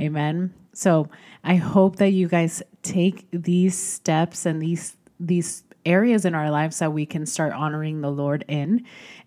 Amen. 0.00 0.54
So 0.74 1.08
I 1.42 1.56
hope 1.56 1.96
that 1.96 2.10
you 2.10 2.28
guys 2.28 2.62
take 2.84 3.26
these 3.32 3.76
steps 3.76 4.46
and 4.46 4.62
these 4.62 4.96
these 5.18 5.64
areas 5.86 6.24
in 6.24 6.34
our 6.34 6.50
lives 6.50 6.78
that 6.78 6.92
we 6.92 7.06
can 7.06 7.26
start 7.26 7.52
honoring 7.52 8.00
the 8.00 8.10
Lord 8.10 8.44
in. 8.48 8.84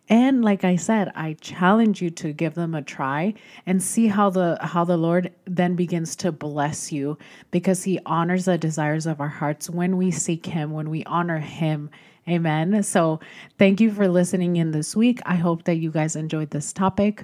And 0.09 0.43
like 0.43 0.63
I 0.63 0.77
said, 0.77 1.11
I 1.15 1.33
challenge 1.33 2.01
you 2.01 2.09
to 2.11 2.31
give 2.31 2.53
them 2.55 2.73
a 2.73 2.81
try 2.81 3.33
and 3.65 3.83
see 3.83 4.07
how 4.07 4.29
the 4.29 4.57
how 4.61 4.85
the 4.85 4.97
Lord 4.97 5.33
then 5.45 5.75
begins 5.75 6.15
to 6.17 6.31
bless 6.31 6.91
you 6.91 7.17
because 7.51 7.83
he 7.83 7.99
honors 8.05 8.45
the 8.45 8.57
desires 8.57 9.05
of 9.05 9.19
our 9.19 9.27
hearts 9.27 9.69
when 9.69 9.97
we 9.97 10.11
seek 10.11 10.45
him, 10.45 10.71
when 10.71 10.89
we 10.89 11.03
honor 11.05 11.39
him 11.39 11.89
Amen. 12.29 12.83
So, 12.83 13.21
thank 13.57 13.79
you 13.79 13.89
for 13.89 14.09
listening 14.09 14.57
in 14.57 14.71
this 14.71 14.97
week. 14.97 15.21
I 15.25 15.35
hope 15.35 15.63
that 15.63 15.75
you 15.75 15.91
guys 15.91 16.17
enjoyed 16.17 16.49
this 16.51 16.73
topic. 16.73 17.23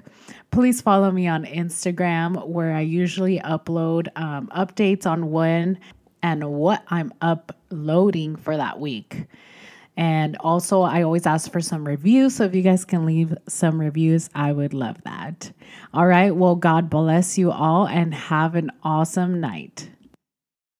Please 0.49 0.79
follow 0.79 1.11
me 1.11 1.27
on 1.27 1.43
Instagram, 1.43 2.47
where 2.47 2.73
I 2.73 2.81
usually 2.81 3.39
upload 3.39 4.07
um, 4.15 4.47
updates 4.55 5.05
on 5.05 5.29
when 5.29 5.77
and 6.21 6.45
what 6.53 6.83
I'm 6.87 7.13
uploading 7.19 8.37
for 8.37 8.55
that 8.55 8.79
week. 8.79 9.25
And 9.95 10.37
also, 10.37 10.81
I 10.81 11.03
always 11.03 11.27
ask 11.27 11.51
for 11.51 11.61
some 11.61 11.87
reviews. 11.87 12.35
So, 12.35 12.45
if 12.45 12.55
you 12.55 12.63
guys 12.63 12.83
can 12.85 13.05
leave 13.05 13.35
some 13.47 13.79
reviews, 13.79 14.29
I 14.33 14.51
would 14.51 14.73
love 14.73 14.97
that. 15.03 15.51
All 15.93 16.07
right. 16.07 16.35
Well, 16.35 16.55
God 16.55 16.89
bless 16.89 17.37
you 17.37 17.51
all 17.51 17.87
and 17.87 18.13
have 18.13 18.55
an 18.55 18.71
awesome 18.83 19.39
night. 19.39 19.89